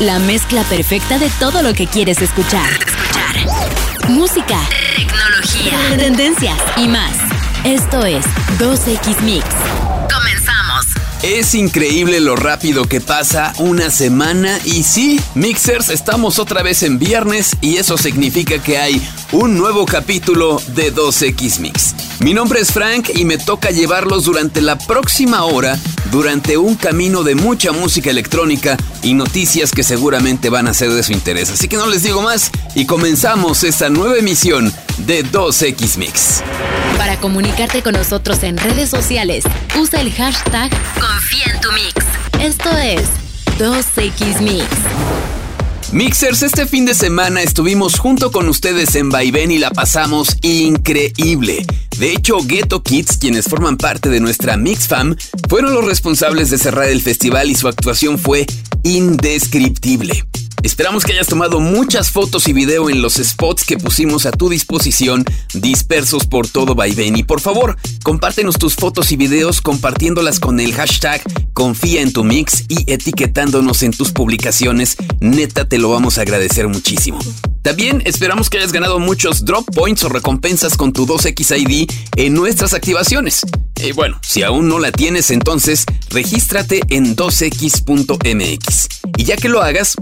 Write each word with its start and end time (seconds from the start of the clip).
La 0.00 0.18
mezcla 0.20 0.62
perfecta 0.62 1.18
de 1.18 1.28
todo 1.38 1.62
lo 1.62 1.74
que 1.74 1.86
quieres 1.86 2.22
escuchar. 2.22 2.66
Escuchar. 2.70 4.08
Música, 4.08 4.60
tecnología, 4.96 5.78
tendencias 5.96 6.58
y 6.76 6.88
más. 6.88 7.18
Esto 7.64 8.06
es 8.06 8.24
2X 8.58 9.20
Mix. 9.22 9.44
Es 11.22 11.54
increíble 11.54 12.20
lo 12.20 12.36
rápido 12.36 12.84
que 12.84 13.00
pasa 13.00 13.52
una 13.58 13.90
semana 13.90 14.60
y 14.64 14.84
sí, 14.84 15.20
Mixers, 15.34 15.88
estamos 15.88 16.38
otra 16.38 16.62
vez 16.62 16.84
en 16.84 17.00
viernes 17.00 17.56
y 17.60 17.78
eso 17.78 17.98
significa 17.98 18.62
que 18.62 18.78
hay 18.78 19.02
un 19.32 19.58
nuevo 19.58 19.84
capítulo 19.84 20.62
de 20.76 20.94
2X 20.94 21.58
Mix. 21.58 21.94
Mi 22.20 22.34
nombre 22.34 22.60
es 22.60 22.70
Frank 22.70 23.10
y 23.16 23.24
me 23.24 23.36
toca 23.36 23.72
llevarlos 23.72 24.26
durante 24.26 24.60
la 24.60 24.78
próxima 24.78 25.42
hora 25.42 25.76
durante 26.12 26.56
un 26.56 26.76
camino 26.76 27.24
de 27.24 27.34
mucha 27.34 27.72
música 27.72 28.10
electrónica 28.10 28.76
y 29.02 29.14
noticias 29.14 29.72
que 29.72 29.82
seguramente 29.82 30.50
van 30.50 30.68
a 30.68 30.74
ser 30.74 30.92
de 30.92 31.02
su 31.02 31.12
interés. 31.12 31.50
Así 31.50 31.66
que 31.66 31.76
no 31.76 31.88
les 31.88 32.04
digo 32.04 32.22
más 32.22 32.52
y 32.76 32.86
comenzamos 32.86 33.64
esta 33.64 33.90
nueva 33.90 34.18
emisión 34.18 34.72
de 35.06 35.24
2X 35.24 35.96
Mix. 35.96 36.42
Para 36.96 37.18
comunicarte 37.18 37.82
con 37.82 37.94
nosotros 37.94 38.42
en 38.42 38.56
redes 38.56 38.90
sociales, 38.90 39.44
usa 39.78 40.00
el 40.00 40.12
hashtag 40.12 40.70
Confía 41.00 41.54
en 41.54 41.60
tu 41.60 41.72
Mix. 41.72 41.94
Esto 42.40 42.70
es 42.78 43.02
2X 43.58 44.40
Mix. 44.40 44.66
Mixers, 45.92 46.42
este 46.42 46.66
fin 46.66 46.84
de 46.84 46.94
semana 46.94 47.40
estuvimos 47.40 47.98
junto 47.98 48.30
con 48.30 48.46
ustedes 48.48 48.94
en 48.94 49.08
Vaivén 49.08 49.50
y 49.50 49.58
la 49.58 49.70
pasamos 49.70 50.36
increíble. 50.42 51.64
De 51.96 52.12
hecho, 52.12 52.36
Ghetto 52.44 52.82
Kids, 52.82 53.16
quienes 53.16 53.46
forman 53.46 53.78
parte 53.78 54.10
de 54.10 54.20
nuestra 54.20 54.58
Mix 54.58 54.86
Fam, 54.86 55.16
fueron 55.48 55.72
los 55.72 55.84
responsables 55.84 56.50
de 56.50 56.58
cerrar 56.58 56.88
el 56.88 57.00
festival 57.00 57.50
y 57.50 57.54
su 57.54 57.68
actuación 57.68 58.18
fue 58.18 58.46
indescriptible. 58.82 60.24
Esperamos 60.62 61.04
que 61.04 61.12
hayas 61.12 61.28
tomado 61.28 61.60
muchas 61.60 62.10
fotos 62.10 62.48
y 62.48 62.52
video 62.52 62.90
en 62.90 63.00
los 63.00 63.14
spots 63.14 63.64
que 63.64 63.78
pusimos 63.78 64.26
a 64.26 64.32
tu 64.32 64.48
disposición, 64.48 65.24
dispersos 65.54 66.26
por 66.26 66.48
todo 66.48 66.74
Vaivén. 66.74 67.16
Y 67.16 67.22
por 67.22 67.40
favor, 67.40 67.76
compártenos 68.02 68.58
tus 68.58 68.74
fotos 68.74 69.12
y 69.12 69.16
videos 69.16 69.60
compartiéndolas 69.60 70.40
con 70.40 70.58
el 70.58 70.74
hashtag 70.74 71.22
Confía 71.52 72.02
en 72.02 72.12
tu 72.12 72.24
Mix 72.24 72.64
y 72.68 72.90
etiquetándonos 72.92 73.82
en 73.82 73.92
tus 73.92 74.12
publicaciones. 74.12 74.96
Neta, 75.20 75.68
te 75.68 75.78
lo 75.78 75.90
vamos 75.90 76.18
a 76.18 76.22
agradecer 76.22 76.68
muchísimo. 76.68 77.18
También 77.62 78.02
esperamos 78.06 78.48
que 78.48 78.58
hayas 78.58 78.72
ganado 78.72 78.98
muchos 78.98 79.44
drop 79.44 79.66
points 79.74 80.02
o 80.04 80.08
recompensas 80.08 80.76
con 80.76 80.92
tu 80.92 81.06
2XID 81.06 81.92
en 82.16 82.34
nuestras 82.34 82.74
activaciones. 82.74 83.42
Y 83.82 83.92
bueno, 83.92 84.18
si 84.22 84.42
aún 84.42 84.68
no 84.68 84.78
la 84.78 84.90
tienes, 84.90 85.30
entonces 85.30 85.84
regístrate 86.10 86.80
en 86.88 87.14
2x.mx. 87.14 88.88
Y 89.16 89.24
ya 89.24 89.36
que 89.36 89.48
lo 89.48 89.62
hagas, 89.62 89.96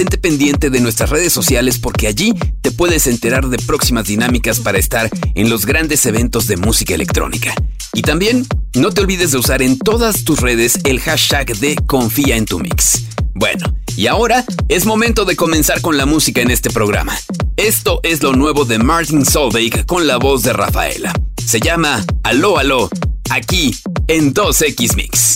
mantente 0.00 0.16
pendiente 0.16 0.70
de 0.70 0.80
nuestras 0.80 1.10
redes 1.10 1.30
sociales 1.30 1.78
porque 1.78 2.06
allí 2.06 2.32
te 2.62 2.70
puedes 2.70 3.06
enterar 3.06 3.50
de 3.50 3.58
próximas 3.58 4.06
dinámicas 4.06 4.58
para 4.58 4.78
estar 4.78 5.10
en 5.34 5.50
los 5.50 5.66
grandes 5.66 6.06
eventos 6.06 6.46
de 6.46 6.56
música 6.56 6.94
electrónica. 6.94 7.54
Y 7.92 8.00
también 8.00 8.46
no 8.74 8.92
te 8.92 9.02
olvides 9.02 9.32
de 9.32 9.36
usar 9.36 9.60
en 9.60 9.78
todas 9.78 10.24
tus 10.24 10.40
redes 10.40 10.78
el 10.84 11.00
hashtag 11.00 11.54
de 11.58 11.76
Confía 11.86 12.36
en 12.36 12.46
tu 12.46 12.60
Mix. 12.60 13.02
Bueno, 13.34 13.76
y 13.94 14.06
ahora 14.06 14.42
es 14.70 14.86
momento 14.86 15.26
de 15.26 15.36
comenzar 15.36 15.82
con 15.82 15.98
la 15.98 16.06
música 16.06 16.40
en 16.40 16.50
este 16.50 16.70
programa. 16.70 17.14
Esto 17.58 18.00
es 18.02 18.22
lo 18.22 18.32
nuevo 18.32 18.64
de 18.64 18.78
Martin 18.78 19.26
Solveig 19.26 19.84
con 19.84 20.06
la 20.06 20.16
voz 20.16 20.42
de 20.44 20.54
Rafaela. 20.54 21.12
Se 21.44 21.60
llama 21.60 22.02
Aló 22.22 22.56
Aló, 22.56 22.88
aquí 23.28 23.76
en 24.08 24.32
2X 24.32 24.96
Mix. 24.96 25.34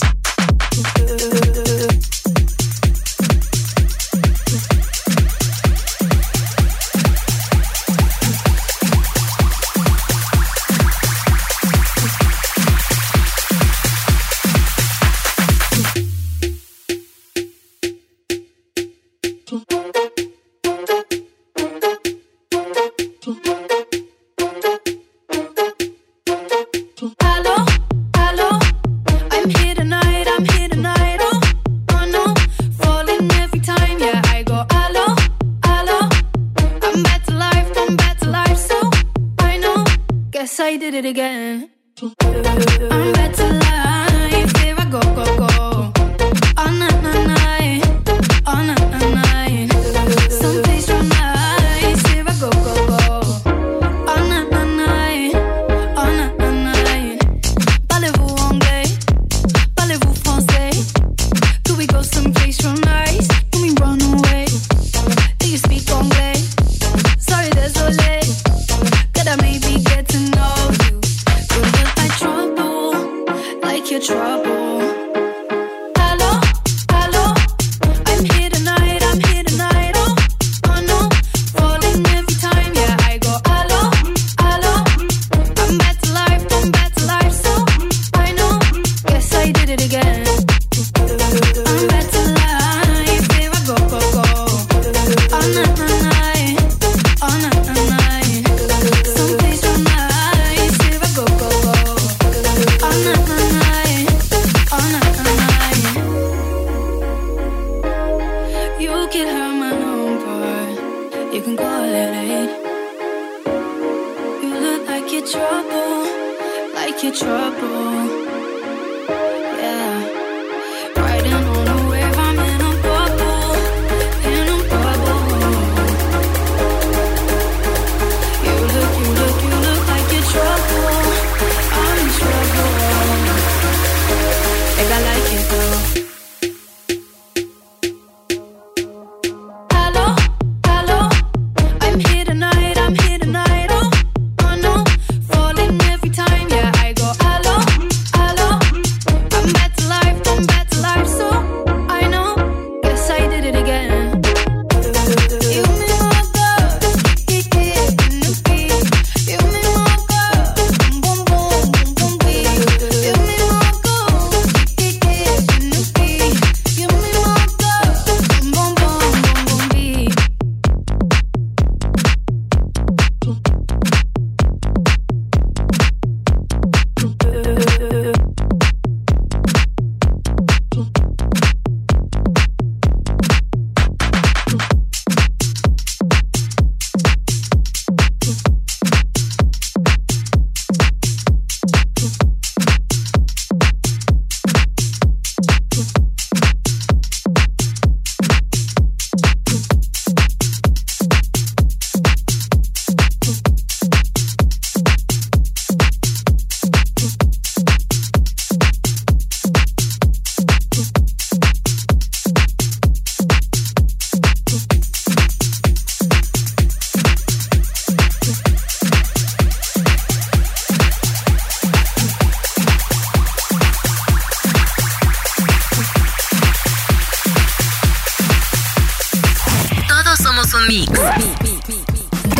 did 40.95 41.03
it 41.03 41.09
again. 41.09 41.69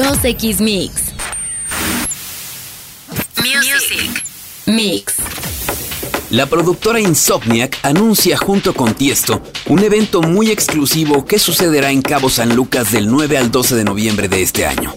2X 0.06 0.62
Mix. 0.62 1.16
Music. 3.38 4.24
Mix. 4.68 5.16
La 6.30 6.46
productora 6.46 7.00
Insomniac 7.00 7.80
anuncia 7.82 8.38
junto 8.38 8.76
con 8.76 8.94
Tiesto 8.94 9.42
un 9.66 9.80
evento 9.80 10.22
muy 10.22 10.52
exclusivo 10.52 11.26
que 11.26 11.40
sucederá 11.40 11.90
en 11.90 12.04
Cabo 12.04 12.30
San 12.30 12.56
Lucas 12.56 12.92
del 12.92 13.08
9 13.08 13.40
al 13.40 13.50
12 13.50 13.74
de 13.78 13.84
noviembre 13.84 14.28
de 14.28 14.44
este 14.44 14.68
año. 14.68 14.94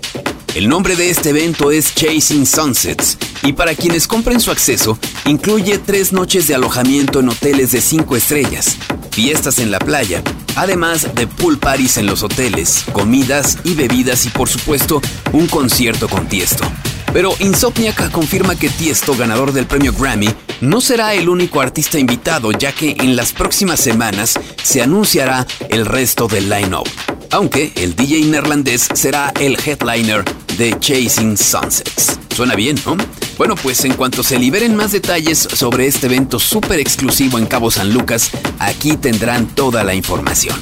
El 0.54 0.68
nombre 0.68 0.94
de 0.94 1.08
este 1.08 1.30
evento 1.30 1.70
es 1.70 1.94
Chasing 1.94 2.44
Sunsets 2.44 3.16
y 3.44 3.54
para 3.54 3.74
quienes 3.74 4.06
compren 4.06 4.40
su 4.40 4.50
acceso 4.50 4.98
incluye 5.24 5.78
tres 5.78 6.12
noches 6.12 6.48
de 6.48 6.54
alojamiento 6.54 7.20
en 7.20 7.30
hoteles 7.30 7.72
de 7.72 7.80
cinco 7.80 8.14
estrellas, 8.14 8.76
fiestas 9.12 9.58
en 9.58 9.70
la 9.70 9.78
playa, 9.78 10.22
además 10.58 11.14
de 11.14 11.26
pool 11.26 11.58
parties 11.58 11.98
en 11.98 12.06
los 12.06 12.22
hoteles, 12.22 12.84
comidas 12.92 13.58
y 13.64 13.74
bebidas 13.74 14.26
y 14.26 14.30
por 14.30 14.48
supuesto 14.48 15.00
un 15.32 15.46
concierto 15.46 16.08
con 16.08 16.28
Tiesto. 16.28 16.64
Pero 17.12 17.32
Insomniac 17.38 18.10
confirma 18.10 18.56
que 18.56 18.68
Tiesto, 18.68 19.16
ganador 19.16 19.52
del 19.52 19.66
premio 19.66 19.92
Grammy, 19.92 20.28
no 20.60 20.80
será 20.80 21.14
el 21.14 21.28
único 21.28 21.60
artista 21.60 21.98
invitado, 21.98 22.50
ya 22.52 22.72
que 22.72 22.96
en 22.98 23.16
las 23.16 23.32
próximas 23.32 23.80
semanas 23.80 24.38
se 24.62 24.82
anunciará 24.82 25.46
el 25.70 25.86
resto 25.86 26.26
del 26.26 26.50
line-up. 26.50 26.88
Aunque 27.30 27.72
el 27.76 27.94
DJ 27.94 28.24
neerlandés 28.24 28.88
será 28.94 29.32
el 29.38 29.56
headliner 29.64 30.24
de 30.58 30.76
Chasing 30.80 31.36
Sunsets. 31.36 32.17
Suena 32.38 32.54
bien, 32.54 32.80
¿no? 32.86 32.96
Bueno, 33.36 33.56
pues 33.56 33.84
en 33.84 33.94
cuanto 33.94 34.22
se 34.22 34.38
liberen 34.38 34.76
más 34.76 34.92
detalles 34.92 35.40
sobre 35.40 35.88
este 35.88 36.06
evento 36.06 36.38
súper 36.38 36.78
exclusivo 36.78 37.36
en 37.36 37.46
Cabo 37.46 37.68
San 37.68 37.92
Lucas, 37.92 38.30
aquí 38.60 38.96
tendrán 38.96 39.48
toda 39.48 39.82
la 39.82 39.92
información. 39.92 40.54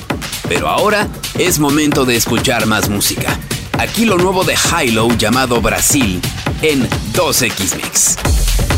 Pero 0.48 0.70
ahora 0.70 1.06
es 1.38 1.58
momento 1.58 2.06
de 2.06 2.16
escuchar 2.16 2.64
más 2.64 2.88
música. 2.88 3.38
Aquí 3.78 4.06
lo 4.06 4.16
nuevo 4.16 4.42
de 4.42 4.54
Hilo 4.56 5.14
llamado 5.18 5.60
Brasil 5.60 6.18
en 6.62 6.88
2X 7.12 7.76
Mix. 7.76 8.75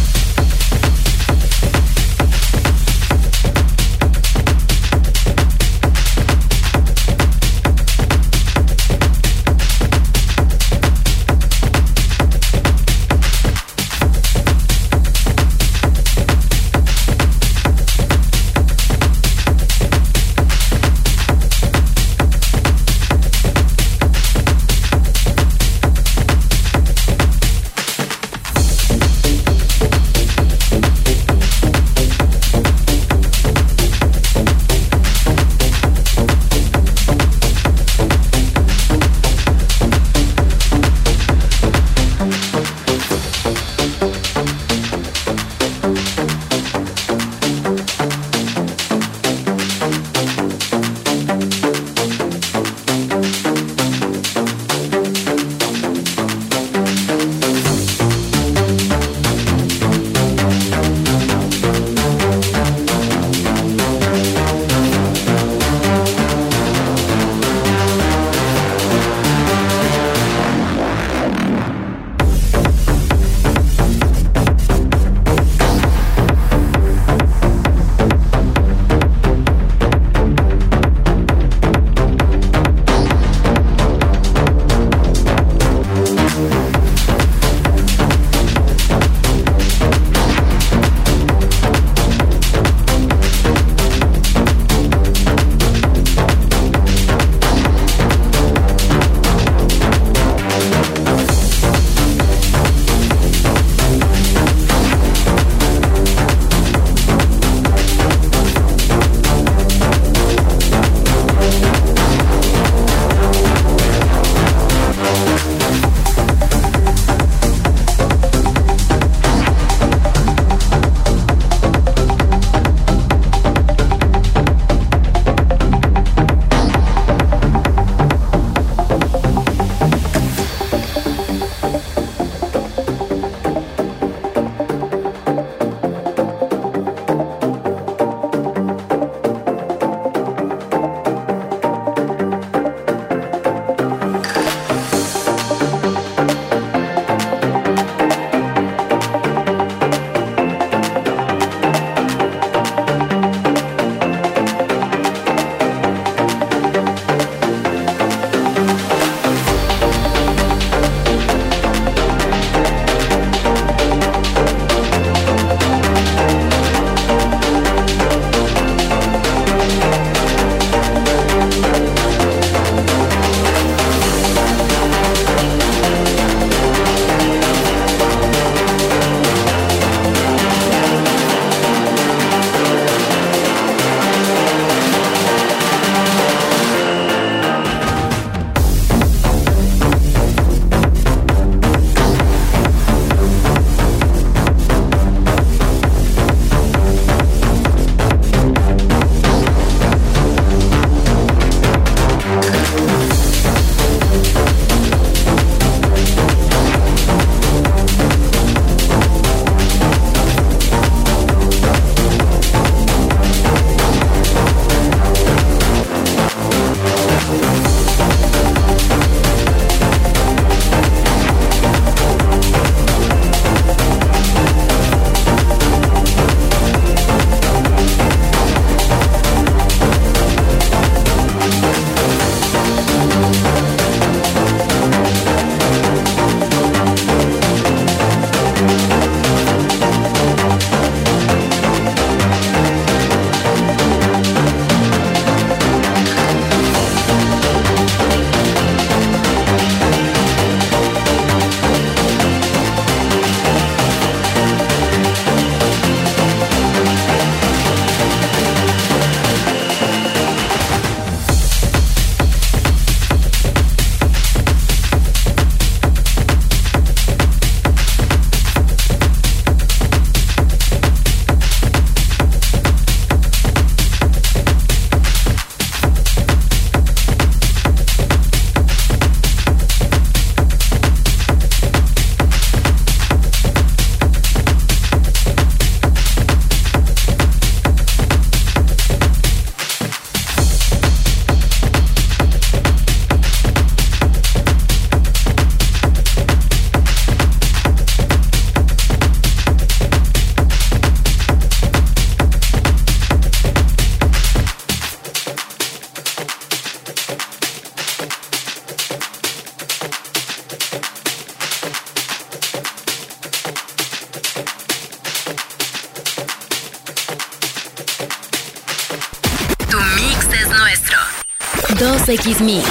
2X 322.08 322.40
Mix. 322.40 322.66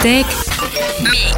Tech 0.00 0.24
Mix. 1.02 1.36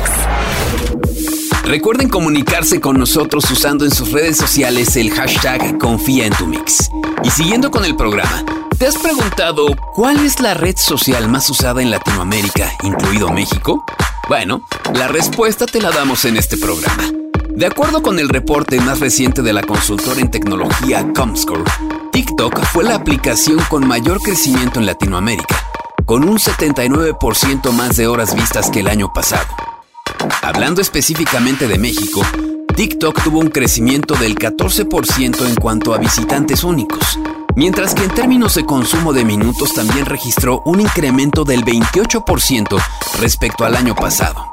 Recuerden 1.65 2.11
comunicarse 2.11 2.83
con 2.83 2.99
nosotros 2.99 3.51
usando 3.51 3.87
en 3.87 3.91
sus 3.91 4.13
redes 4.13 4.37
sociales 4.37 4.95
el 4.97 5.11
hashtag 5.11 5.79
Confía 5.79 6.27
en 6.27 6.35
tu 6.35 6.47
Mix. 6.47 6.91
Y 7.25 7.31
siguiendo 7.31 7.71
con 7.71 7.87
el 7.87 7.97
programa, 7.97 8.45
¿te 8.77 8.87
has 8.87 8.99
preguntado 8.99 9.69
cuál 9.95 10.23
es 10.23 10.41
la 10.41 10.53
red 10.53 10.77
social 10.77 11.31
más 11.31 11.49
usada 11.49 11.81
en 11.81 11.91
Latinoamérica, 11.91 12.71
incluido 12.83 13.31
México? 13.31 13.83
Bueno, 14.29 14.61
la 14.93 15.09
respuesta 15.09 15.65
te 15.65 15.81
la 15.81 15.91
damos 15.91 16.27
en 16.27 16.37
este 16.37 16.59
programa. 16.59 17.05
De 17.49 17.65
acuerdo 17.65 18.03
con 18.03 18.19
el 18.19 18.29
reporte 18.29 18.79
más 18.83 19.01
reciente 19.01 19.41
de 19.41 19.55
la 19.55 19.63
consultora 19.63 20.21
en 20.21 20.31
tecnología 20.31 21.11
Comscore, 21.15 21.65
TikTok 22.13 22.61
fue 22.67 22.85
la 22.85 22.97
aplicación 22.97 23.61
con 23.71 23.89
mayor 23.89 24.21
crecimiento 24.21 24.79
en 24.79 24.85
Latinoamérica, 24.85 25.70
con 26.11 26.29
un 26.29 26.39
79% 26.39 27.71
más 27.71 27.97
de 27.97 28.09
horas 28.09 28.35
vistas 28.35 28.69
que 28.69 28.81
el 28.81 28.89
año 28.89 29.13
pasado. 29.13 29.47
Hablando 30.43 30.81
específicamente 30.81 31.69
de 31.69 31.79
México, 31.79 32.23
TikTok 32.75 33.23
tuvo 33.23 33.39
un 33.39 33.47
crecimiento 33.47 34.17
del 34.17 34.35
14% 34.35 35.47
en 35.47 35.55
cuanto 35.55 35.95
a 35.95 35.99
visitantes 35.99 36.65
únicos, 36.65 37.17
mientras 37.55 37.95
que 37.95 38.03
en 38.03 38.11
términos 38.11 38.57
de 38.57 38.67
consumo 38.67 39.13
de 39.13 39.25
minutos 39.25 39.73
también 39.73 40.05
registró 40.05 40.63
un 40.65 40.81
incremento 40.81 41.45
del 41.45 41.65
28% 41.65 42.77
respecto 43.21 43.65
al 43.65 43.77
año 43.77 43.95
pasado. 43.95 44.53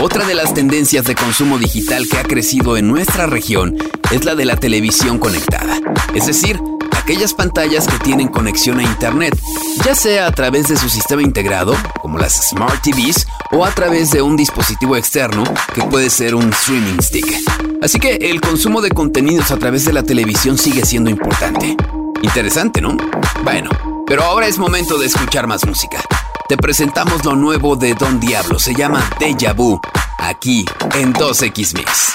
Otra 0.00 0.26
de 0.26 0.34
las 0.34 0.52
tendencias 0.52 1.04
de 1.04 1.14
consumo 1.14 1.58
digital 1.58 2.08
que 2.10 2.18
ha 2.18 2.24
crecido 2.24 2.76
en 2.76 2.88
nuestra 2.88 3.26
región 3.26 3.76
es 4.10 4.24
la 4.24 4.34
de 4.34 4.44
la 4.44 4.56
televisión 4.56 5.20
conectada, 5.20 5.78
es 6.12 6.26
decir, 6.26 6.58
aquellas 7.06 7.34
pantallas 7.34 7.86
que 7.86 8.00
tienen 8.00 8.26
conexión 8.26 8.80
a 8.80 8.82
Internet, 8.82 9.40
ya 9.84 9.94
sea 9.94 10.26
a 10.26 10.32
través 10.32 10.66
de 10.66 10.76
su 10.76 10.88
sistema 10.88 11.22
integrado, 11.22 11.76
como 12.02 12.18
las 12.18 12.48
Smart 12.48 12.82
TVs, 12.82 13.28
o 13.52 13.64
a 13.64 13.70
través 13.70 14.10
de 14.10 14.22
un 14.22 14.34
dispositivo 14.34 14.96
externo, 14.96 15.44
que 15.72 15.82
puede 15.82 16.10
ser 16.10 16.34
un 16.34 16.52
streaming 16.52 16.98
stick. 17.00 17.24
Así 17.80 18.00
que 18.00 18.16
el 18.16 18.40
consumo 18.40 18.80
de 18.80 18.90
contenidos 18.90 19.52
a 19.52 19.56
través 19.56 19.84
de 19.84 19.92
la 19.92 20.02
televisión 20.02 20.58
sigue 20.58 20.84
siendo 20.84 21.08
importante. 21.08 21.76
Interesante, 22.22 22.80
¿no? 22.80 22.96
Bueno, 23.44 23.70
pero 24.04 24.24
ahora 24.24 24.48
es 24.48 24.58
momento 24.58 24.98
de 24.98 25.06
escuchar 25.06 25.46
más 25.46 25.64
música. 25.64 26.02
Te 26.48 26.56
presentamos 26.56 27.24
lo 27.24 27.36
nuevo 27.36 27.76
de 27.76 27.94
Don 27.94 28.18
Diablo, 28.18 28.58
se 28.58 28.74
llama 28.74 29.08
Deja 29.20 29.52
Vu, 29.52 29.80
aquí 30.18 30.64
en 30.94 31.14
2X 31.14 31.76
Mix. 31.78 32.14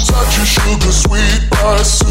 Such 0.00 0.38
a 0.38 0.46
sugar 0.46 0.92
sweet 0.92 1.50
pursuit 1.50 2.07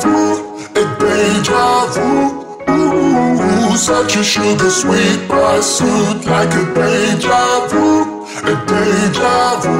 vu, 0.00 0.16
a 0.74 0.82
deja 1.00 1.86
vu. 1.94 2.08
Ooh, 2.68 3.76
such 3.76 4.16
a 4.16 4.22
sugar 4.22 4.70
sweet 4.70 5.28
pursuit 5.28 6.24
like 6.26 6.54
a 6.54 6.64
deja 6.74 7.66
vu, 7.68 7.86
a 8.42 8.54
deja 8.68 9.56
vu. 9.62 9.76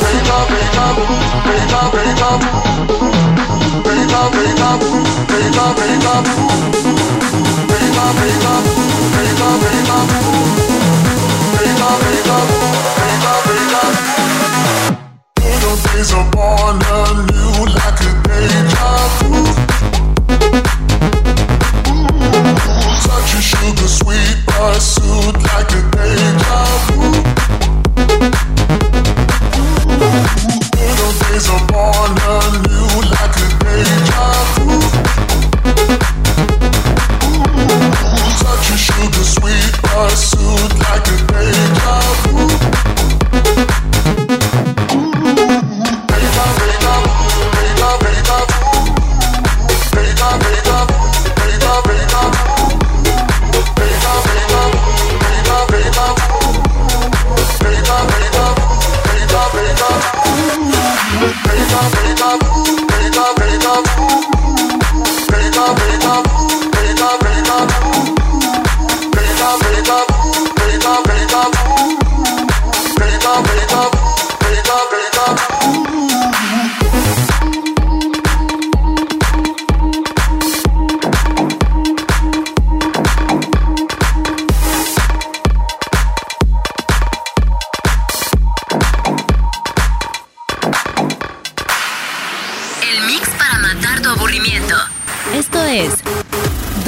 Deja, 0.00 0.38
deja 0.50 0.86
vu, 0.96 1.06
deja, 1.48 1.82
deja 1.94 2.30
vu. 2.42 2.50
Deja, 3.86 4.22
deja 4.34 4.70
vu, 4.80 4.90
deja, 5.30 5.66
deja 5.78 6.14
vu. 6.26 6.36
Deja, 7.68 8.06
deja 8.18 8.54
vu, 8.64 8.67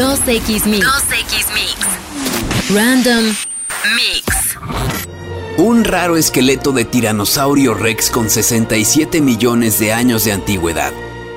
2X 0.00 0.64
Mix. 0.64 0.86
2X 0.86 1.52
Mix. 1.52 2.74
Random 2.74 3.22
Mix. 3.94 4.56
Un 5.58 5.84
raro 5.84 6.16
esqueleto 6.16 6.72
de 6.72 6.86
tiranosaurio 6.86 7.74
rex 7.74 8.10
con 8.10 8.30
67 8.30 9.20
millones 9.20 9.78
de 9.78 9.92
años 9.92 10.24
de 10.24 10.32
antigüedad. 10.32 10.94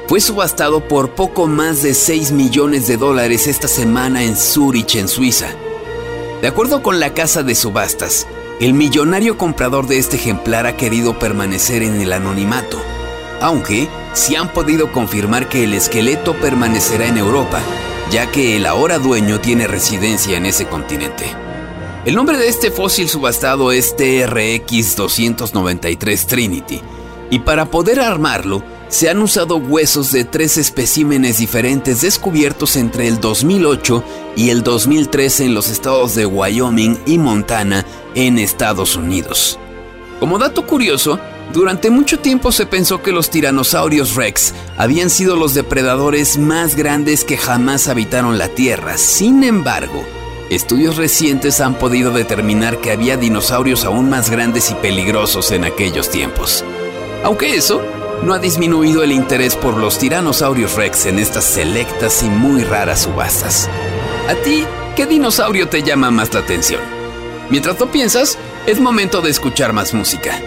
Fue 0.08 0.22
subastado 0.22 0.88
por 0.88 1.14
poco 1.14 1.48
más 1.48 1.84
de 1.84 1.94
6 1.94 2.32
millones 2.32 2.88
de 2.88 2.96
dólares 2.96 3.48
esta 3.48 3.68
semana 3.68 4.24
en 4.24 4.38
Zurich, 4.38 4.96
en 4.96 5.10
Suiza. 5.10 5.50
De 6.42 6.48
acuerdo 6.48 6.82
con 6.82 7.02
la 7.02 7.14
casa 7.14 7.44
de 7.44 7.56
subastas, 7.56 8.28
el 8.62 8.74
millonario 8.74 9.38
comprador 9.38 9.88
de 9.88 9.98
este 9.98 10.16
ejemplar 10.16 10.68
ha 10.68 10.78
querido 10.78 11.20
permanecer 11.20 11.84
en 11.84 12.00
el 12.00 12.14
anonimato, 12.14 12.82
aunque 13.42 13.90
sí 14.14 14.38
han 14.38 14.54
podido 14.54 14.94
confirmar 14.94 15.50
que 15.50 15.66
el 15.66 15.74
esqueleto 15.74 16.34
permanecerá 16.36 17.08
en 17.08 17.18
Europa, 17.18 17.62
ya 18.14 18.30
que 18.30 18.56
el 18.56 18.68
ahora 18.68 19.00
dueño 19.00 19.42
tiene 19.42 19.66
residencia 19.66 20.38
en 20.38 20.46
ese 20.46 20.68
continente. 20.68 21.26
El 22.06 22.14
nombre 22.14 22.38
de 22.38 22.48
este 22.48 22.70
fósil 22.70 23.10
subastado 23.10 23.72
es 23.72 23.96
TRX 23.96 24.96
293 24.96 26.28
Trinity, 26.28 26.80
y 27.32 27.40
para 27.40 27.66
poder 27.66 28.00
armarlo, 28.00 28.62
se 28.88 29.10
han 29.10 29.18
usado 29.18 29.56
huesos 29.56 30.12
de 30.12 30.26
tres 30.26 30.58
especímenes 30.58 31.40
diferentes 31.40 32.02
descubiertos 32.02 32.76
entre 32.76 33.08
el 33.08 33.20
2008 33.20 34.04
y 34.36 34.52
el 34.52 34.62
2013 34.62 35.46
en 35.46 35.56
los 35.56 35.72
estados 35.72 36.14
de 36.14 36.28
Wyoming 36.28 37.00
y 37.08 37.18
Montana 37.18 37.84
en 38.14 38.38
Estados 38.38 38.96
Unidos. 38.96 39.58
Como 40.20 40.38
dato 40.38 40.68
curioso, 40.68 41.20
durante 41.54 41.92
mucho 41.92 42.20
tiempo 42.20 42.52
se 42.52 42.66
pensó 42.66 43.04
que 43.04 43.12
los 43.12 43.30
tiranosaurios 43.30 44.16
rex 44.16 44.56
habían 44.76 45.12
sido 45.12 45.36
los 45.36 45.54
depredadores 45.54 46.40
más 46.40 46.76
grandes 46.76 47.24
que 47.24 47.38
jamás 47.38 47.88
habitaron 47.88 48.40
la 48.40 48.50
Tierra. 48.50 48.98
Sin 48.98 49.44
embargo, 49.44 50.04
estudios 50.50 50.98
recientes 50.98 51.62
han 51.62 51.76
podido 51.76 52.12
determinar 52.12 52.80
que 52.80 52.92
había 52.92 53.18
dinosaurios 53.18 53.86
aún 53.86 54.10
más 54.10 54.32
grandes 54.32 54.72
y 54.72 54.74
peligrosos 54.74 55.52
en 55.52 55.64
aquellos 55.64 56.10
tiempos. 56.10 56.66
Aunque 57.24 57.56
eso 57.56 57.84
no 58.24 58.34
ha 58.34 58.40
disminuido 58.40 59.04
el 59.04 59.12
interés 59.12 59.56
por 59.56 59.78
los 59.78 60.00
tiranosaurios 60.00 60.74
rex 60.76 61.06
en 61.06 61.20
estas 61.20 61.44
selectas 61.44 62.24
y 62.24 62.30
muy 62.30 62.64
raras 62.64 63.04
subastas. 63.04 63.70
¿A 64.28 64.34
ti 64.34 64.66
qué 64.96 65.06
dinosaurio 65.06 65.70
te 65.70 65.84
llama 65.84 66.10
más 66.10 66.34
la 66.34 66.40
atención? 66.40 66.82
Mientras 67.52 67.80
lo 67.80 67.92
piensas, 67.92 68.40
es 68.66 68.80
momento 68.80 69.22
de 69.22 69.30
escuchar 69.30 69.72
más 69.72 69.94
música. 69.94 70.42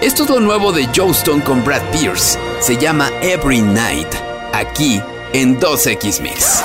Esto 0.00 0.22
es 0.22 0.30
lo 0.30 0.38
nuevo 0.38 0.70
de 0.70 0.88
Joe 0.94 1.10
Stone 1.10 1.42
con 1.42 1.64
Brad 1.64 1.82
Pierce. 1.90 2.38
Se 2.60 2.76
llama 2.76 3.10
Every 3.20 3.60
Night, 3.60 4.06
aquí 4.52 5.02
en 5.32 5.58
2X 5.58 6.20
Mix. 6.22 6.62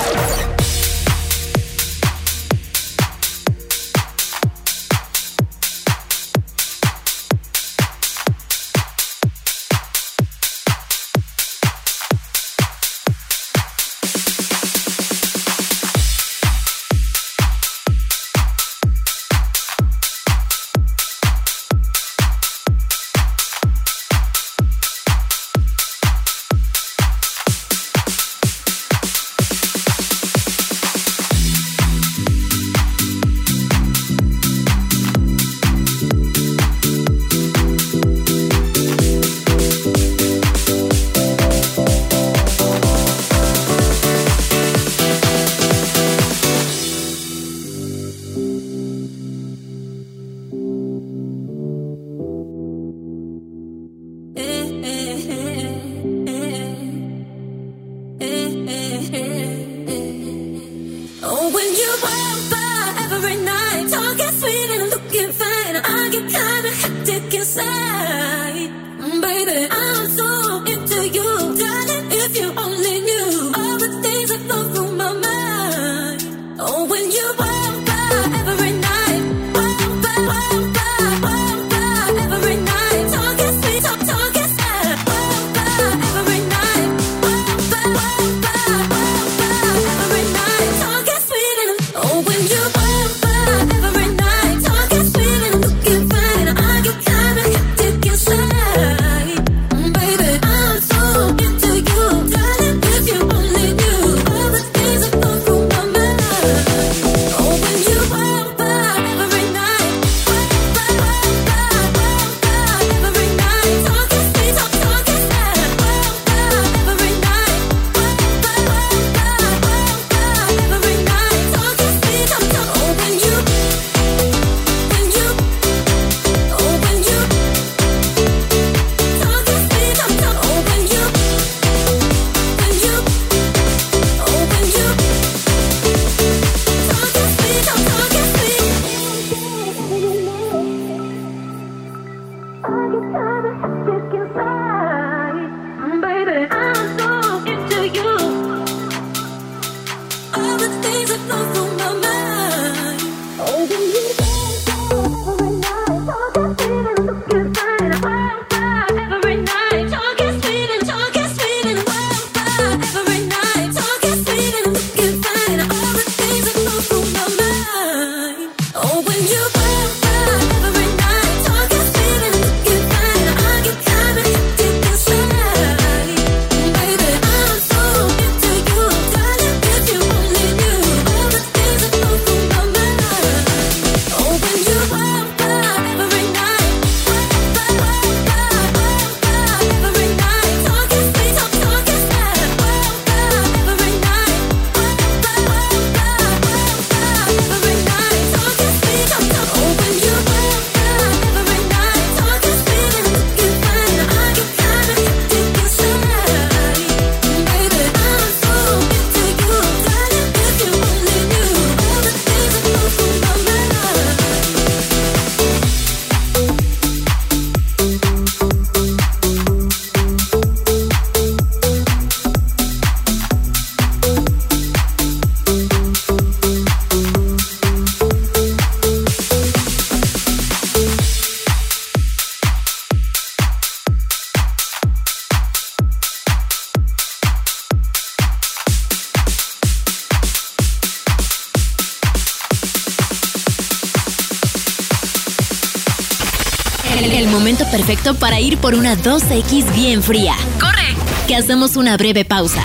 Perfecto 248.04 248.14
para 248.20 248.40
ir 248.40 248.58
por 248.58 248.76
una 248.76 248.96
2X 248.96 249.74
bien 249.76 250.04
fría. 250.04 250.36
¡Corre! 250.60 250.96
Que 251.28 251.36
hacemos 251.36 251.76
una 251.76 251.98
breve 251.98 252.26
pausa. 252.26 252.64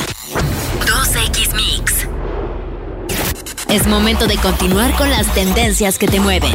2X 0.86 1.54
Mix. 1.54 2.06
Es 3.68 3.86
momento 3.86 4.26
de 4.26 4.36
continuar 4.36 4.94
con 4.96 5.10
las 5.10 5.32
tendencias 5.34 5.98
que 5.98 6.08
te 6.08 6.20
mueven. 6.20 6.52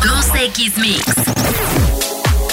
2X 0.00 0.78
Mix. 0.78 1.04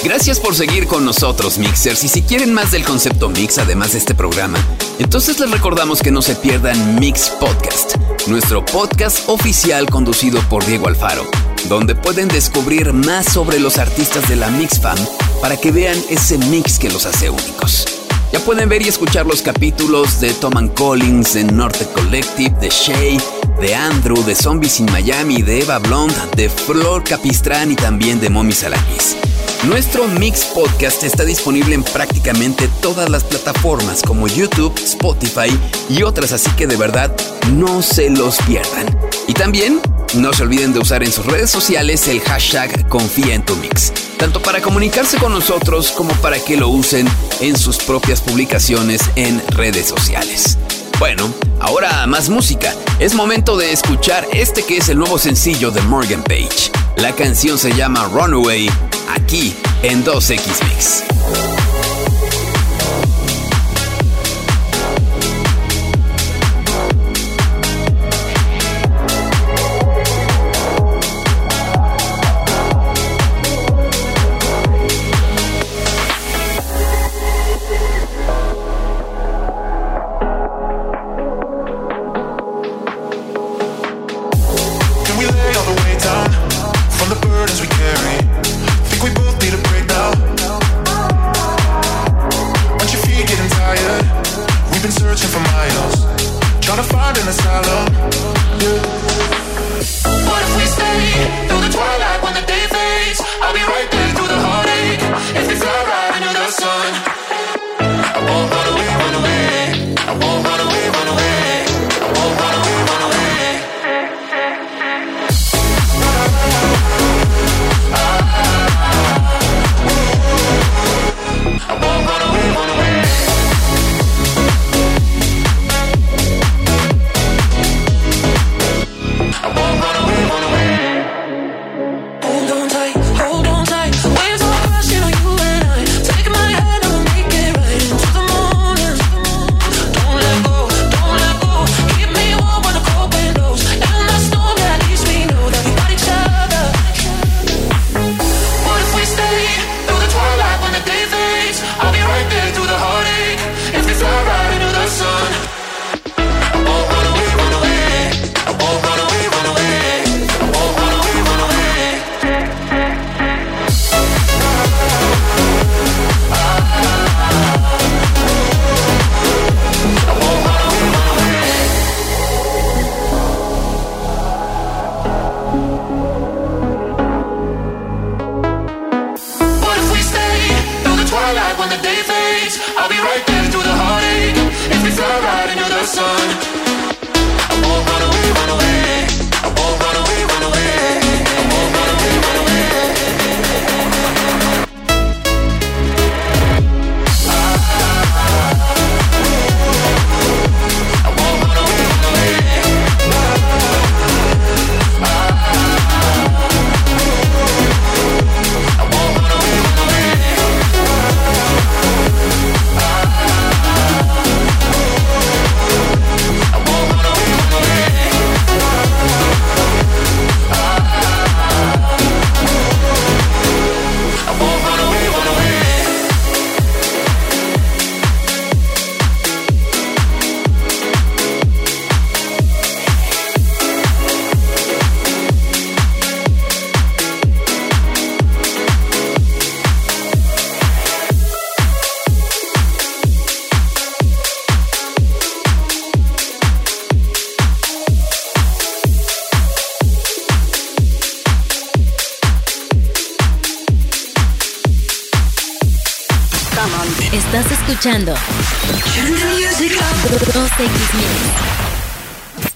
Gracias 0.04 0.40
por 0.40 0.56
seguir 0.56 0.88
con 0.88 1.06
nosotros, 1.06 1.58
Mixers. 1.58 2.04
Y 2.04 2.08
si 2.08 2.22
quieren 2.22 2.54
más 2.54 2.72
del 2.72 2.84
concepto 2.84 3.30
Mix, 3.30 3.58
además 3.58 3.92
de 3.92 3.98
este 3.98 4.16
programa, 4.16 4.58
entonces 5.00 5.40
les 5.40 5.52
recordamos 5.52 6.02
que 6.02 6.12
no 6.12 6.22
se 6.22 6.36
pierdan 6.36 7.00
Mix 7.00 7.30
Podcast, 7.40 7.96
nuestro 8.28 8.64
podcast 8.64 9.28
oficial 9.28 9.88
conducido 9.90 10.40
por 10.50 10.66
Diego 10.66 10.88
Alfaro, 10.88 11.24
donde 11.68 11.96
pueden 11.96 12.28
descubrir 12.28 12.94
más 12.94 13.26
sobre 13.26 13.60
los 13.60 13.78
artistas 13.78 14.28
de 14.30 14.36
la 14.36 14.50
Mix 14.50 14.80
Fam 14.80 14.98
para 15.42 15.58
que 15.58 15.72
vean 15.72 15.98
ese 16.10 16.38
mix 16.38 16.80
que 16.80 16.90
los 16.90 17.06
hace 17.06 17.30
únicos. 17.30 17.86
Ya 18.32 18.40
pueden 18.40 18.70
ver 18.70 18.82
y 18.82 18.88
escuchar 18.88 19.26
los 19.26 19.42
capítulos 19.42 20.20
de 20.20 20.34
Tom 20.34 20.70
Collins, 20.70 21.34
de 21.34 21.44
Norte 21.46 21.86
Collective, 21.94 22.56
de 22.60 22.70
Shay, 22.70 23.18
de 23.62 23.76
Andrew, 23.76 24.22
de 24.24 24.36
Zombies 24.36 24.80
in 24.80 24.86
Miami, 24.92 25.42
de 25.42 25.62
Eva 25.62 25.80
Blonde, 25.80 26.16
de 26.36 26.50
Flor 26.50 27.04
Capistrán 27.04 27.72
y 27.72 27.76
también 27.76 28.20
de 28.20 28.30
Mommy 28.30 28.54
Salakis. 28.54 29.16
Nuestro 29.64 30.08
Mix 30.08 30.46
Podcast 30.46 31.04
está 31.04 31.26
disponible 31.26 31.74
en 31.74 31.84
prácticamente 31.84 32.70
todas 32.82 33.10
las 33.10 33.24
plataformas 33.24 34.02
como 34.04 34.28
YouTube, 34.28 34.74
Spotify 34.78 35.50
y 35.90 36.04
otras, 36.04 36.32
así 36.32 36.50
que 36.52 36.68
de 36.68 36.76
verdad 36.76 37.16
no 37.54 37.82
se 37.82 38.10
los 38.10 38.38
pierdan. 38.44 38.86
Y 39.28 39.34
también 39.34 39.82
no 40.16 40.34
se 40.34 40.44
olviden 40.44 40.74
de 40.74 40.80
usar 40.80 41.04
en 41.04 41.12
sus 41.12 41.26
redes 41.26 41.50
sociales 41.50 42.08
el 42.08 42.22
hashtag 42.22 42.88
Confía 42.88 43.36
en 43.36 43.44
tu 43.44 43.56
Mix, 43.58 43.92
tanto 44.18 44.42
para 44.42 44.62
comunicarse 44.62 45.18
con 45.18 45.34
nosotros 45.34 45.92
como 45.92 46.14
para 46.16 46.40
que 46.40 46.58
lo 46.58 46.70
usen 46.70 47.08
en 47.42 47.58
sus 47.58 47.78
propias 47.78 48.22
publicaciones 48.22 49.02
en 49.16 49.42
redes 49.50 49.88
sociales. 49.88 50.58
Bueno, 51.00 51.32
ahora 51.60 52.08
más 52.08 52.30
música. 52.30 52.74
Es 53.00 53.14
momento 53.14 53.58
de 53.58 53.72
escuchar 53.72 54.26
este 54.34 54.64
que 54.64 54.78
es 54.78 54.90
el 54.90 54.98
nuevo 54.98 55.20
sencillo 55.20 55.70
de 55.72 55.82
Morgan 55.82 56.24
Page. 56.24 56.72
La 56.98 57.14
canción 57.14 57.60
se 57.60 57.74
llama 57.74 58.10
Runaway, 58.12 58.70
aquí 59.14 59.56
en 59.84 60.04
2X 60.04 60.64
Mix. 60.68 61.57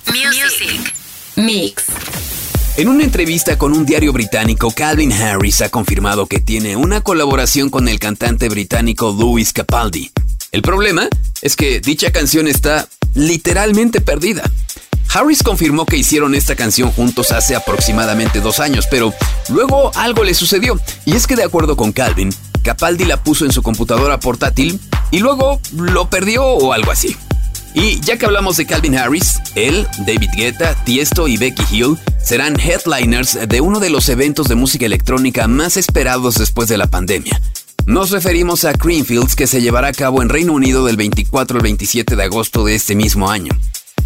Music. 0.08 0.94
Mix. 1.36 1.84
En 2.78 2.88
una 2.88 3.04
entrevista 3.04 3.58
con 3.58 3.74
un 3.74 3.86
diario 3.86 4.14
británico, 4.14 4.72
Calvin 4.72 5.12
Harris 5.12 5.62
ha 5.62 5.70
confirmado 5.70 6.26
que 6.26 6.40
tiene 6.40 6.76
una 6.76 7.02
colaboración 7.02 7.70
con 7.70 7.88
el 7.88 8.00
cantante 8.00 8.50
británico 8.50 9.16
Louis 9.18 9.54
Capaldi. 9.54 10.12
El 10.52 10.62
problema 10.62 11.08
es 11.42 11.56
que 11.56 11.80
dicha 11.80 12.12
canción 12.12 12.48
está 12.48 12.88
literalmente 13.14 14.02
perdida. 14.02 14.44
Harris 15.14 15.44
confirmó 15.44 15.86
que 15.86 15.98
hicieron 15.98 16.36
esta 16.36 16.56
canción 16.56 16.92
juntos 16.92 17.32
hace 17.32 17.56
aproximadamente 17.56 18.40
dos 18.40 18.60
años, 18.60 18.88
pero 18.90 19.14
luego 19.50 19.92
algo 19.96 20.24
le 20.24 20.34
sucedió, 20.34 20.80
y 21.06 21.16
es 21.16 21.28
que 21.28 21.36
de 21.36 21.44
acuerdo 21.44 21.76
con 21.76 21.92
Calvin, 21.92 22.34
Capaldi 22.64 23.06
la 23.06 23.22
puso 23.22 23.46
en 23.46 23.52
su 23.52 23.62
computadora 23.62 24.20
portátil 24.20 24.80
y 25.10 25.20
luego 25.20 25.60
lo 25.76 26.10
perdió 26.10 26.46
o 26.46 26.74
algo 26.74 26.92
así. 26.92 27.16
Y 27.74 28.02
ya 28.02 28.18
que 28.18 28.26
hablamos 28.26 28.58
de 28.58 28.66
Calvin 28.66 28.98
Harris, 28.98 29.40
él, 29.56 29.88
David 30.00 30.30
Guetta, 30.36 30.76
Tiesto 30.84 31.28
y 31.28 31.38
Becky 31.38 31.64
Hill 31.72 31.98
serán 32.22 32.60
headliners 32.60 33.38
de 33.48 33.62
uno 33.62 33.80
de 33.80 33.90
los 33.90 34.10
eventos 34.10 34.48
de 34.48 34.56
música 34.56 34.86
electrónica 34.86 35.48
más 35.48 35.78
esperados 35.78 36.36
después 36.36 36.68
de 36.68 36.78
la 36.78 36.88
pandemia. 36.88 37.42
Nos 37.86 38.12
referimos 38.12 38.66
a 38.66 38.74
Creamfields 38.74 39.36
que 39.36 39.48
se 39.48 39.62
llevará 39.62 39.88
a 39.88 39.94
cabo 39.94 40.22
en 40.22 40.30
Reino 40.30 40.54
Unido 40.54 40.86
del 40.86 40.98
24 40.98 41.58
al 41.58 41.64
27 41.64 42.16
de 42.16 42.24
agosto 42.24 42.64
de 42.64 42.76
este 42.76 42.94
mismo 42.96 43.32
año. 43.32 43.52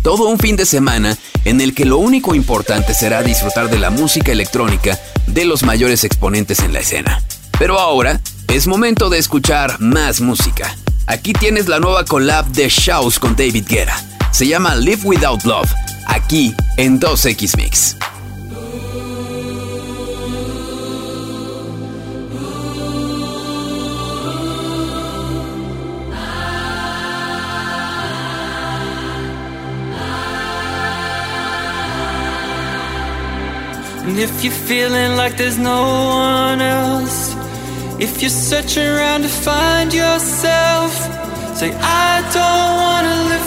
Todo 0.02 0.30
un 0.30 0.38
fin 0.38 0.56
de 0.56 0.66
semana 0.66 1.18
en 1.44 1.60
el 1.60 1.74
que 1.74 1.84
lo 1.86 1.98
único 1.98 2.36
importante 2.36 2.94
será 2.94 3.24
disfrutar 3.24 3.70
de 3.70 3.80
la 3.80 3.90
música 3.90 4.32
electrónica 4.32 5.00
de 5.28 5.46
los 5.46 5.64
mayores 5.64 6.04
exponentes 6.04 6.60
en 6.60 6.74
la 6.74 6.80
escena. 6.80 7.24
Pero 7.58 7.80
ahora 7.80 8.22
es 8.50 8.68
momento 8.68 9.10
de 9.10 9.18
escuchar 9.18 9.80
más 9.80 10.22
música. 10.22 10.76
Aquí 11.08 11.34
tienes 11.34 11.68
la 11.68 11.80
nueva 11.80 12.06
collab 12.06 12.46
de 12.48 12.70
Shouse 12.70 13.20
con 13.20 13.36
David 13.36 13.66
Guetta. 13.68 13.96
Se 14.32 14.48
llama 14.48 14.76
Live 14.76 15.02
Without 15.04 15.44
Love, 15.44 15.72
aquí 16.08 16.54
en 16.78 17.00
2X 17.00 17.58
Mix. 17.58 17.96
If 38.00 38.22
you're 38.22 38.30
searching 38.30 38.88
around 38.88 39.22
to 39.22 39.30
find 39.30 39.94
yourself, 39.94 40.92
say, 41.56 41.72
I 41.74 42.22
don't 42.36 42.76
wanna 42.84 43.16
live 43.30 43.45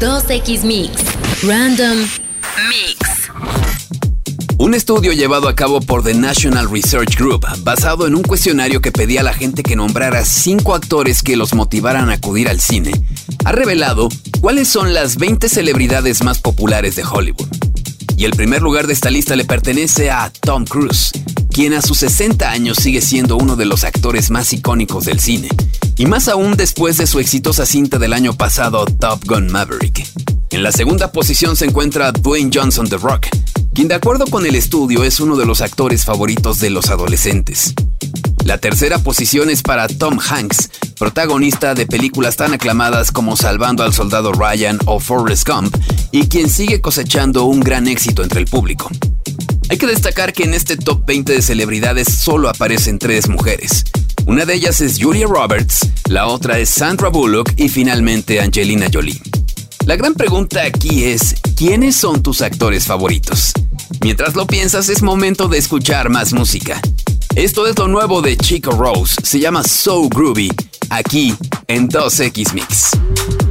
2X 0.00 0.62
Mix. 0.62 0.92
Random 1.42 1.98
Mix. 1.98 3.30
Un 4.56 4.74
estudio 4.74 5.12
llevado 5.12 5.48
a 5.48 5.56
cabo 5.56 5.80
por 5.80 6.04
The 6.04 6.14
National 6.14 6.70
Research 6.70 7.16
Group, 7.16 7.44
basado 7.64 8.06
en 8.06 8.14
un 8.14 8.22
cuestionario 8.22 8.80
que 8.80 8.92
pedía 8.92 9.22
a 9.22 9.24
la 9.24 9.32
gente 9.32 9.64
que 9.64 9.74
nombrara 9.74 10.24
cinco 10.24 10.76
actores 10.76 11.24
que 11.24 11.36
los 11.36 11.52
motivaran 11.52 12.10
a 12.10 12.14
acudir 12.14 12.48
al 12.48 12.60
cine, 12.60 12.92
ha 13.44 13.50
revelado 13.50 14.08
cuáles 14.40 14.68
son 14.68 14.94
las 14.94 15.16
20 15.16 15.48
celebridades 15.48 16.22
más 16.22 16.38
populares 16.38 16.94
de 16.94 17.02
Hollywood. 17.04 17.48
Y 18.16 18.24
el 18.24 18.32
primer 18.32 18.62
lugar 18.62 18.86
de 18.86 18.92
esta 18.92 19.10
lista 19.10 19.34
le 19.34 19.46
pertenece 19.46 20.12
a 20.12 20.32
Tom 20.42 20.64
Cruise, 20.64 21.10
quien 21.50 21.74
a 21.74 21.82
sus 21.82 21.98
60 21.98 22.48
años 22.48 22.78
sigue 22.80 23.00
siendo 23.00 23.36
uno 23.36 23.56
de 23.56 23.64
los 23.64 23.82
actores 23.82 24.30
más 24.30 24.52
icónicos 24.52 25.06
del 25.06 25.18
cine, 25.18 25.48
y 25.98 26.06
más 26.06 26.28
aún 26.28 26.56
después 26.56 26.96
de 26.96 27.06
su 27.06 27.18
exitosa 27.18 27.66
cinta 27.66 27.98
del 27.98 28.12
año 28.12 28.32
pasado 28.32 28.86
Top 28.86 29.24
Gun 29.26 29.50
Maverick. 29.50 30.06
En 30.50 30.62
la 30.62 30.72
segunda 30.72 31.12
posición 31.12 31.56
se 31.56 31.66
encuentra 31.66 32.12
Dwayne 32.12 32.50
Johnson 32.54 32.88
The 32.88 32.96
Rock, 32.96 33.26
quien 33.74 33.88
de 33.88 33.96
acuerdo 33.96 34.26
con 34.26 34.46
el 34.46 34.54
estudio 34.54 35.02
es 35.04 35.20
uno 35.20 35.36
de 35.36 35.44
los 35.44 35.60
actores 35.60 36.04
favoritos 36.04 36.60
de 36.60 36.70
los 36.70 36.88
adolescentes. 36.88 37.74
La 38.44 38.58
tercera 38.58 38.98
posición 38.98 39.50
es 39.50 39.62
para 39.62 39.88
Tom 39.88 40.18
Hanks, 40.18 40.70
protagonista 40.98 41.74
de 41.74 41.86
películas 41.86 42.36
tan 42.36 42.54
aclamadas 42.54 43.12
como 43.12 43.36
Salvando 43.36 43.82
al 43.82 43.92
Soldado 43.92 44.32
Ryan 44.32 44.78
o 44.86 45.00
Forrest 45.00 45.46
Gump, 45.46 45.76
y 46.12 46.28
quien 46.28 46.48
sigue 46.48 46.80
cosechando 46.80 47.44
un 47.44 47.60
gran 47.60 47.88
éxito 47.88 48.22
entre 48.22 48.40
el 48.40 48.46
público. 48.46 48.88
Hay 49.70 49.76
que 49.76 49.86
destacar 49.86 50.32
que 50.32 50.44
en 50.44 50.54
este 50.54 50.76
top 50.76 51.04
20 51.04 51.32
de 51.34 51.42
celebridades 51.42 52.08
solo 52.08 52.48
aparecen 52.48 52.98
tres 52.98 53.28
mujeres. 53.28 53.84
Una 54.24 54.46
de 54.46 54.54
ellas 54.54 54.80
es 54.80 54.98
Julia 54.98 55.26
Roberts, 55.26 55.88
la 56.08 56.26
otra 56.26 56.58
es 56.58 56.70
Sandra 56.70 57.08
Bullock 57.08 57.52
y 57.56 57.68
finalmente 57.68 58.40
Angelina 58.40 58.86
Jolie. 58.92 59.20
La 59.84 59.96
gran 59.96 60.14
pregunta 60.14 60.62
aquí 60.64 61.04
es, 61.04 61.34
¿quiénes 61.56 61.96
son 61.96 62.22
tus 62.22 62.40
actores 62.40 62.86
favoritos? 62.86 63.52
Mientras 64.02 64.34
lo 64.36 64.46
piensas 64.46 64.88
es 64.88 65.02
momento 65.02 65.48
de 65.48 65.58
escuchar 65.58 66.08
más 66.08 66.32
música. 66.32 66.80
Esto 67.34 67.66
es 67.66 67.78
lo 67.78 67.88
nuevo 67.88 68.22
de 68.22 68.36
Chico 68.36 68.70
Rose, 68.70 69.16
se 69.22 69.38
llama 69.38 69.62
So 69.64 70.08
Groovy, 70.08 70.50
aquí 70.90 71.34
en 71.68 71.88
2X 71.88 72.52
Mix. 72.54 73.47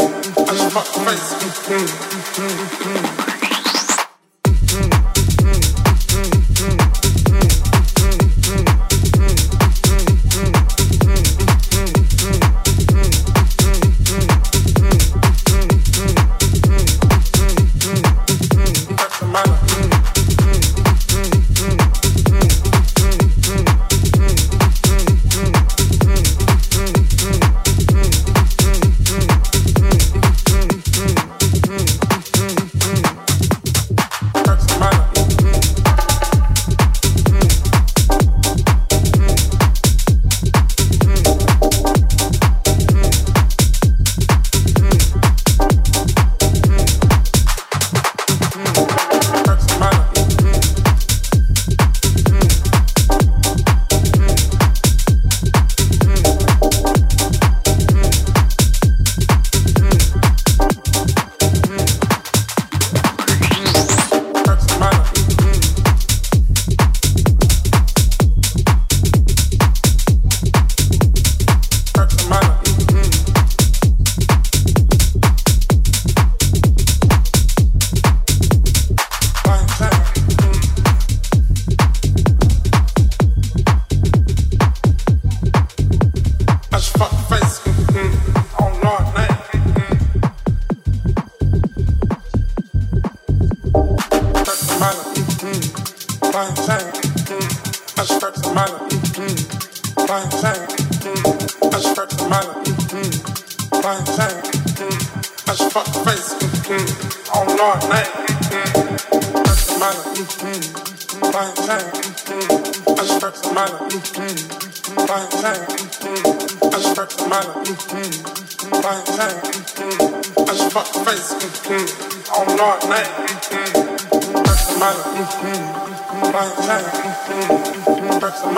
I 0.00 0.52
just 0.54 0.72
fuck 0.72 0.86
face. 2.36 3.29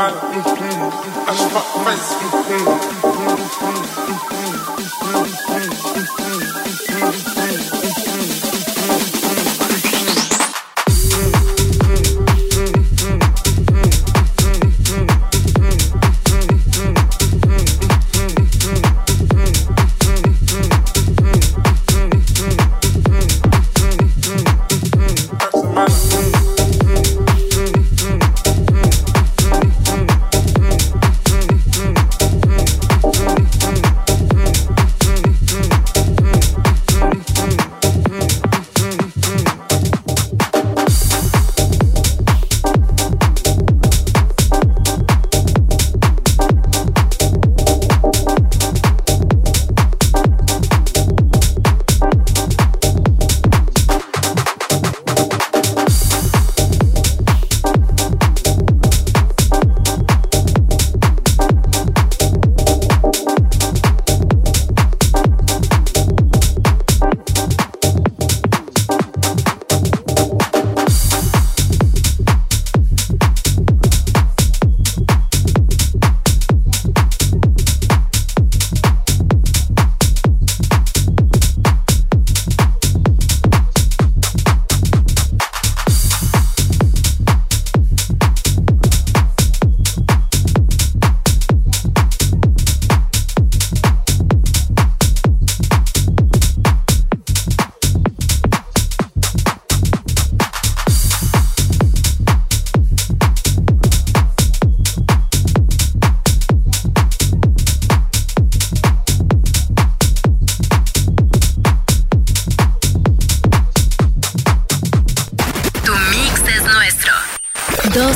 man. 0.02 0.14
I 1.28 1.34
should 1.36 1.52
fuck 1.52 1.66
friends. 4.18 4.31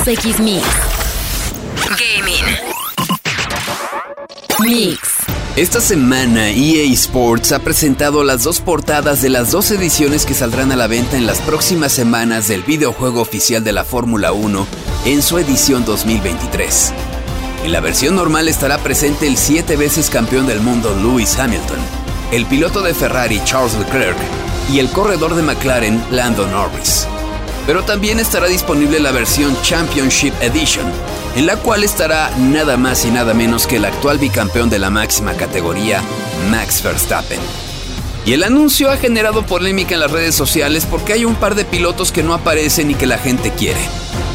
2X 0.07 0.39
Mix. 0.39 0.65
Gaming. 1.99 2.45
Mix. 4.65 4.99
Esta 5.57 5.81
semana 5.81 6.49
EA 6.51 6.85
Sports 6.93 7.51
ha 7.51 7.59
presentado 7.59 8.23
las 8.23 8.45
dos 8.45 8.61
portadas 8.61 9.21
de 9.21 9.31
las 9.31 9.51
dos 9.51 9.73
ediciones 9.73 10.25
que 10.25 10.35
saldrán 10.35 10.71
a 10.71 10.77
la 10.77 10.87
venta 10.87 11.17
en 11.17 11.27
las 11.27 11.41
próximas 11.41 11.91
semanas 11.91 12.47
del 12.47 12.63
videojuego 12.63 13.21
oficial 13.21 13.65
de 13.65 13.73
la 13.73 13.83
Fórmula 13.83 14.31
1 14.31 14.65
en 15.07 15.23
su 15.23 15.39
edición 15.39 15.85
2023. 15.85 16.93
En 17.65 17.73
la 17.73 17.81
versión 17.81 18.15
normal 18.15 18.47
estará 18.47 18.79
presente 18.79 19.27
el 19.27 19.37
siete 19.37 19.75
veces 19.75 20.09
campeón 20.09 20.47
del 20.47 20.61
mundo 20.61 20.95
Lewis 21.03 21.37
Hamilton, 21.37 21.81
el 22.31 22.47
piloto 22.47 22.81
de 22.83 22.95
Ferrari 22.95 23.43
Charles 23.45 23.75
Leclerc 23.75 24.19
y 24.73 24.79
el 24.79 24.89
corredor 24.91 25.35
de 25.35 25.43
McLaren 25.43 26.01
Lando 26.13 26.47
Norris. 26.47 27.09
Pero 27.67 27.83
también 27.83 28.21
estará 28.21 28.47
disponible 28.47 29.01
la 29.01 29.11
versión 29.11 29.57
Championship 29.62 30.33
Edition, 30.41 30.87
en 31.35 31.47
la 31.47 31.57
cual 31.57 31.83
estará 31.83 32.31
nada 32.39 32.77
más 32.77 33.05
y 33.05 33.11
nada 33.11 33.35
menos 33.35 33.67
que 33.67 33.77
el 33.77 33.85
actual 33.85 34.19
bicampeón 34.19 34.71
de 34.71 34.79
la 34.79 34.91
máxima 34.91 35.35
categoría, 35.35 36.01
Max 36.51 36.83
Verstappen. 36.83 37.41
Y 38.25 38.33
el 38.33 38.43
anuncio 38.43 38.91
ha 38.91 38.97
generado 38.97 39.47
polémica 39.47 39.95
en 39.95 40.01
las 40.01 40.11
redes 40.11 40.35
sociales 40.35 40.87
porque 40.89 41.12
hay 41.12 41.25
un 41.25 41.37
par 41.37 41.55
de 41.55 41.64
pilotos 41.64 42.11
que 42.11 42.23
no 42.23 42.35
aparecen 42.35 42.91
y 42.91 42.95
que 42.95 43.07
la 43.07 43.19
gente 43.19 43.53
quiere. 43.53 43.81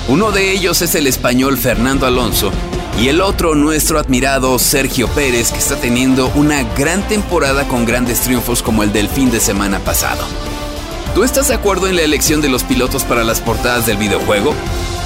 Uno 0.08 0.32
de 0.32 0.52
ellos 0.52 0.82
es 0.82 0.96
el 0.96 1.08
español 1.08 1.58
Fernando 1.58 2.06
Alonso 2.06 2.52
y 3.00 3.08
el 3.08 3.22
otro 3.22 3.56
nuestro 3.56 4.00
admirado 4.00 4.58
Sergio 4.60 5.08
Pérez 5.10 5.52
que 5.52 5.60
está 5.60 5.76
teniendo 5.76 6.32
una 6.36 6.64
gran 6.76 7.08
temporada 7.08 7.68
con 7.68 7.86
grandes 7.86 8.22
triunfos 8.22 8.62
como 8.62 8.84
el 8.84 8.94
del 8.94 9.10
fin 9.10 9.32
de 9.32 9.40
semana 9.40 9.80
pasado. 9.80 10.26
¿Tú 11.14 11.26
estás 11.26 11.50
de 11.50 11.56
acuerdo 11.56 11.88
en 11.88 11.98
la 11.98 12.04
elección 12.04 12.40
de 12.42 12.48
los 12.48 12.64
pilotos 12.64 13.04
para 13.04 13.26
las 13.26 13.42
portadas 13.42 13.86
del 13.86 13.98
videojuego? 13.98 14.54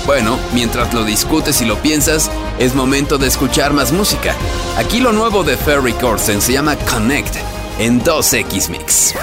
Bueno, 0.06 0.38
mientras 0.54 0.94
lo 0.94 1.04
discutes 1.04 1.62
y 1.62 1.66
lo 1.66 1.78
piensas, 1.82 2.30
es 2.60 2.76
momento 2.76 3.18
de 3.18 3.28
escuchar 3.28 3.74
más 3.74 3.92
música. 3.92 4.36
Aquí 4.78 5.00
lo 5.00 5.12
nuevo 5.12 5.44
de 5.44 5.58
Ferry 5.58 5.94
Corsten 5.94 6.42
se 6.42 6.54
llama 6.54 6.76
Connect 6.76 7.36
en 7.80 8.04
2X 8.04 8.70
Mix. 8.70 9.16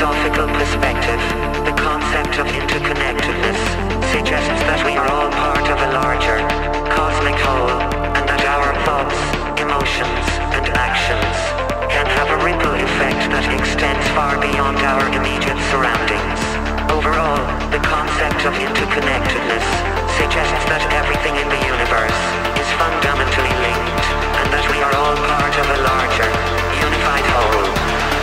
philosophical 0.00 0.48
perspective, 0.56 1.20
the 1.68 1.76
concept 1.76 2.40
of 2.40 2.48
interconnectedness 2.48 3.60
suggests 4.08 4.64
that 4.64 4.80
we 4.80 4.96
are 4.96 5.04
all 5.12 5.28
part 5.28 5.68
of 5.68 5.76
a 5.76 5.92
larger 5.92 6.40
cosmic 6.88 7.36
whole 7.36 7.76
and 8.16 8.24
that 8.24 8.40
our 8.48 8.72
thoughts, 8.88 9.20
emotions, 9.60 10.24
and 10.56 10.64
actions 10.72 11.36
can 11.92 12.08
have 12.16 12.32
a 12.32 12.38
ripple 12.40 12.72
effect 12.80 13.28
that 13.28 13.44
extends 13.52 14.00
far 14.16 14.40
beyond 14.40 14.80
our 14.88 15.04
immediate 15.12 15.60
surroundings. 15.68 16.40
Overall, 16.88 17.44
the 17.68 17.82
concept 17.84 18.48
of 18.48 18.56
interconnectedness 18.56 19.68
suggests 20.16 20.64
that 20.72 20.80
everything 20.96 21.36
in 21.36 21.48
the 21.52 21.60
universe 21.60 22.20
is 22.56 22.68
fundamentally 22.80 23.52
linked 23.68 24.04
and 24.16 24.48
that 24.48 24.64
we 24.72 24.80
are 24.80 24.94
all 24.96 25.16
part 25.28 25.54
of 25.60 25.66
a 25.68 25.78
larger, 25.84 26.30
unified 26.88 27.28
whole. 27.36 28.19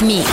2X 0.00 0.02
Mix. 0.02 0.28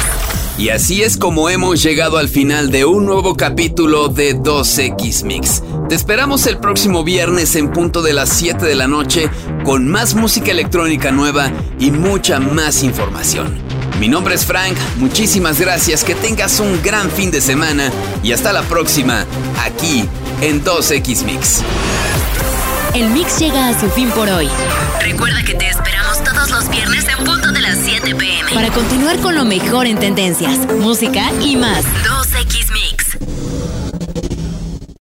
Y 0.57 0.69
así 0.69 1.03
es 1.03 1.17
como 1.17 1.49
hemos 1.49 1.83
llegado 1.83 2.17
al 2.17 2.29
final 2.29 2.71
de 2.71 2.85
un 2.85 3.05
nuevo 3.05 3.35
capítulo 3.35 4.07
de 4.07 4.35
2X 4.35 5.23
Mix. 5.23 5.61
Te 5.89 5.95
esperamos 5.95 6.47
el 6.47 6.57
próximo 6.57 7.03
viernes 7.03 7.55
en 7.55 7.71
punto 7.71 8.01
de 8.01 8.13
las 8.13 8.29
7 8.29 8.65
de 8.65 8.75
la 8.75 8.87
noche 8.87 9.29
con 9.63 9.87
más 9.87 10.15
música 10.15 10.51
electrónica 10.51 11.11
nueva 11.11 11.51
y 11.79 11.91
mucha 11.91 12.39
más 12.39 12.83
información. 12.83 13.55
Mi 13.99 14.09
nombre 14.09 14.35
es 14.35 14.45
Frank, 14.45 14.77
muchísimas 14.97 15.59
gracias, 15.59 16.03
que 16.03 16.15
tengas 16.15 16.59
un 16.59 16.81
gran 16.81 17.09
fin 17.11 17.31
de 17.31 17.41
semana 17.41 17.91
y 18.23 18.31
hasta 18.31 18.53
la 18.53 18.63
próxima, 18.63 19.25
aquí 19.63 20.05
en 20.41 20.63
2X 20.63 21.23
Mix. 21.23 21.63
El 22.93 23.09
mix 23.09 23.37
llega 23.39 23.69
a 23.69 23.79
su 23.79 23.89
fin 23.89 24.09
por 24.09 24.27
hoy. 24.29 24.49
Recuerda 25.01 25.43
que 25.43 25.53
te 25.53 25.69
esperamos 25.69 26.23
todos 26.23 26.49
los 26.49 26.69
viernes 26.69 27.05
en 27.07 27.26
Para 28.53 28.71
continuar 28.71 29.19
con 29.19 29.35
lo 29.35 29.45
mejor 29.45 29.85
en 29.85 29.99
tendencias, 29.99 30.65
música 30.79 31.31
y 31.41 31.55
más. 31.55 31.85
2 32.03 32.16